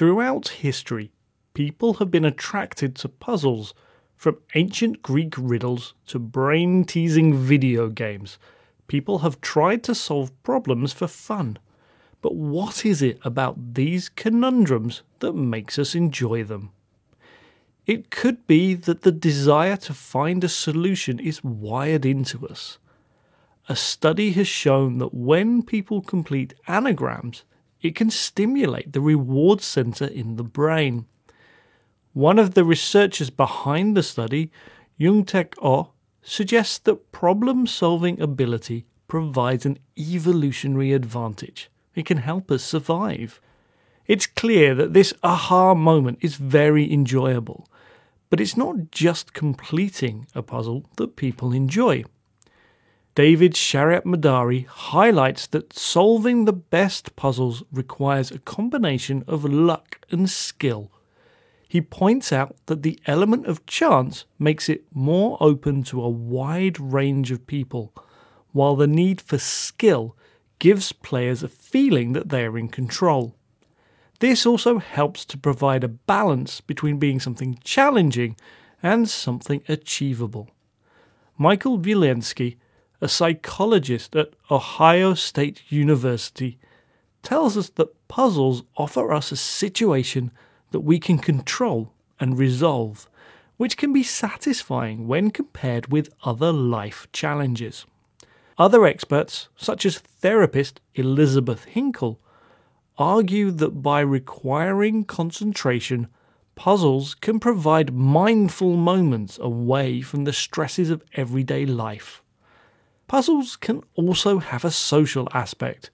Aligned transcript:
Throughout 0.00 0.48
history, 0.48 1.12
people 1.52 1.92
have 2.00 2.10
been 2.10 2.24
attracted 2.24 2.96
to 2.96 3.08
puzzles, 3.10 3.74
from 4.16 4.38
ancient 4.54 5.02
Greek 5.02 5.34
riddles 5.36 5.92
to 6.06 6.18
brain 6.18 6.84
teasing 6.84 7.36
video 7.36 7.90
games. 7.90 8.38
People 8.86 9.18
have 9.18 9.42
tried 9.42 9.82
to 9.82 9.94
solve 9.94 10.32
problems 10.42 10.94
for 10.94 11.06
fun. 11.06 11.58
But 12.22 12.34
what 12.34 12.86
is 12.86 13.02
it 13.02 13.18
about 13.24 13.74
these 13.74 14.08
conundrums 14.08 15.02
that 15.18 15.34
makes 15.34 15.78
us 15.78 15.94
enjoy 15.94 16.44
them? 16.44 16.70
It 17.84 18.10
could 18.10 18.46
be 18.46 18.72
that 18.72 19.02
the 19.02 19.12
desire 19.12 19.76
to 19.76 19.92
find 19.92 20.42
a 20.42 20.48
solution 20.48 21.18
is 21.18 21.44
wired 21.44 22.06
into 22.06 22.48
us. 22.48 22.78
A 23.68 23.76
study 23.76 24.30
has 24.30 24.48
shown 24.48 24.96
that 24.96 25.12
when 25.12 25.62
people 25.62 26.00
complete 26.00 26.54
anagrams, 26.66 27.44
it 27.82 27.94
can 27.94 28.10
stimulate 28.10 28.92
the 28.92 29.00
reward 29.00 29.60
center 29.60 30.06
in 30.06 30.36
the 30.36 30.44
brain. 30.44 31.06
One 32.12 32.38
of 32.38 32.54
the 32.54 32.64
researchers 32.64 33.30
behind 33.30 33.96
the 33.96 34.02
study, 34.02 34.50
Yongtaek 34.98 35.54
Oh, 35.62 35.92
suggests 36.22 36.78
that 36.78 37.12
problem 37.12 37.66
solving 37.66 38.20
ability 38.20 38.86
provides 39.08 39.64
an 39.64 39.78
evolutionary 39.98 40.92
advantage. 40.92 41.70
It 41.94 42.06
can 42.06 42.18
help 42.18 42.50
us 42.50 42.62
survive. 42.62 43.40
It's 44.06 44.26
clear 44.26 44.74
that 44.74 44.92
this 44.92 45.14
aha 45.22 45.74
moment 45.74 46.18
is 46.20 46.36
very 46.36 46.92
enjoyable, 46.92 47.68
but 48.28 48.40
it's 48.40 48.56
not 48.56 48.90
just 48.90 49.32
completing 49.32 50.26
a 50.34 50.42
puzzle 50.42 50.84
that 50.96 51.16
people 51.16 51.52
enjoy. 51.52 52.04
David 53.16 53.54
Shariatmadari 53.54 54.66
highlights 54.66 55.48
that 55.48 55.72
solving 55.72 56.44
the 56.44 56.52
best 56.52 57.16
puzzles 57.16 57.64
requires 57.72 58.30
a 58.30 58.38
combination 58.38 59.24
of 59.26 59.44
luck 59.44 60.04
and 60.10 60.30
skill. 60.30 60.92
He 61.66 61.80
points 61.80 62.32
out 62.32 62.56
that 62.66 62.82
the 62.82 63.00
element 63.06 63.46
of 63.46 63.66
chance 63.66 64.24
makes 64.38 64.68
it 64.68 64.84
more 64.94 65.36
open 65.40 65.82
to 65.84 66.02
a 66.02 66.08
wide 66.08 66.78
range 66.78 67.30
of 67.32 67.46
people, 67.46 67.92
while 68.52 68.76
the 68.76 68.86
need 68.86 69.20
for 69.20 69.38
skill 69.38 70.16
gives 70.60 70.92
players 70.92 71.42
a 71.42 71.48
feeling 71.48 72.12
that 72.12 72.28
they 72.28 72.44
are 72.44 72.58
in 72.58 72.68
control. 72.68 73.34
This 74.20 74.46
also 74.46 74.78
helps 74.78 75.24
to 75.26 75.38
provide 75.38 75.82
a 75.82 75.88
balance 75.88 76.60
between 76.60 76.98
being 76.98 77.18
something 77.18 77.58
challenging 77.64 78.36
and 78.82 79.08
something 79.08 79.62
achievable. 79.68 80.50
Michael 81.38 81.78
Vilensky 81.78 82.56
a 83.00 83.08
psychologist 83.08 84.14
at 84.14 84.34
Ohio 84.50 85.14
State 85.14 85.62
University, 85.68 86.58
tells 87.22 87.56
us 87.56 87.68
that 87.70 88.08
puzzles 88.08 88.62
offer 88.76 89.12
us 89.12 89.32
a 89.32 89.36
situation 89.36 90.30
that 90.70 90.80
we 90.80 90.98
can 90.98 91.18
control 91.18 91.92
and 92.18 92.38
resolve, 92.38 93.08
which 93.56 93.76
can 93.76 93.92
be 93.92 94.02
satisfying 94.02 95.06
when 95.06 95.30
compared 95.30 95.90
with 95.92 96.12
other 96.24 96.52
life 96.52 97.06
challenges. 97.12 97.86
Other 98.58 98.84
experts, 98.84 99.48
such 99.56 99.86
as 99.86 99.98
therapist 99.98 100.80
Elizabeth 100.94 101.66
Hinkel, 101.74 102.18
argue 102.98 103.50
that 103.50 103.82
by 103.82 104.00
requiring 104.00 105.04
concentration, 105.04 106.08
puzzles 106.54 107.14
can 107.14 107.40
provide 107.40 107.94
mindful 107.94 108.76
moments 108.76 109.38
away 109.38 110.02
from 110.02 110.24
the 110.24 110.32
stresses 110.32 110.90
of 110.90 111.02
everyday 111.14 111.64
life. 111.64 112.22
Puzzles 113.10 113.56
can 113.56 113.82
also 113.96 114.38
have 114.38 114.64
a 114.64 114.70
social 114.70 115.26
aspect, 115.34 115.90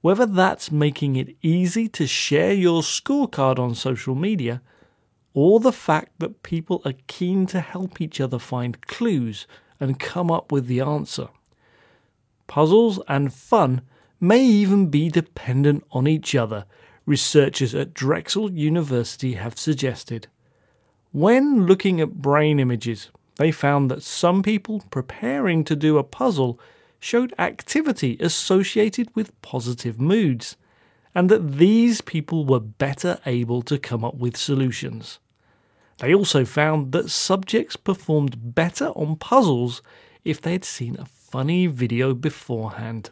whether 0.00 0.26
that's 0.26 0.72
making 0.72 1.14
it 1.14 1.36
easy 1.40 1.86
to 1.90 2.04
share 2.04 2.52
your 2.52 2.82
scorecard 2.82 3.60
on 3.60 3.76
social 3.76 4.16
media, 4.16 4.60
or 5.34 5.60
the 5.60 5.70
fact 5.70 6.18
that 6.18 6.42
people 6.42 6.82
are 6.84 6.94
keen 7.06 7.46
to 7.46 7.60
help 7.60 8.00
each 8.00 8.20
other 8.20 8.40
find 8.40 8.80
clues 8.88 9.46
and 9.78 10.00
come 10.00 10.32
up 10.32 10.50
with 10.50 10.66
the 10.66 10.80
answer. 10.80 11.28
Puzzles 12.48 12.98
and 13.06 13.32
fun 13.32 13.82
may 14.20 14.42
even 14.42 14.88
be 14.88 15.08
dependent 15.08 15.84
on 15.92 16.08
each 16.08 16.34
other, 16.34 16.64
researchers 17.06 17.72
at 17.72 17.94
Drexel 17.94 18.50
University 18.50 19.34
have 19.34 19.56
suggested. 19.56 20.26
When 21.12 21.66
looking 21.66 22.00
at 22.00 22.20
brain 22.20 22.58
images, 22.58 23.12
they 23.38 23.50
found 23.50 23.90
that 23.90 24.02
some 24.02 24.42
people 24.42 24.84
preparing 24.90 25.64
to 25.64 25.74
do 25.74 25.96
a 25.96 26.04
puzzle 26.04 26.60
showed 27.00 27.32
activity 27.38 28.16
associated 28.20 29.08
with 29.14 29.40
positive 29.42 30.00
moods, 30.00 30.56
and 31.14 31.28
that 31.30 31.52
these 31.52 32.00
people 32.00 32.44
were 32.44 32.60
better 32.60 33.18
able 33.24 33.62
to 33.62 33.78
come 33.78 34.04
up 34.04 34.16
with 34.16 34.36
solutions. 34.36 35.18
They 35.98 36.14
also 36.14 36.44
found 36.44 36.92
that 36.92 37.10
subjects 37.10 37.76
performed 37.76 38.54
better 38.54 38.88
on 38.88 39.16
puzzles 39.16 39.82
if 40.24 40.40
they 40.40 40.52
had 40.52 40.64
seen 40.64 40.96
a 40.98 41.06
funny 41.06 41.66
video 41.66 42.14
beforehand. 42.14 43.10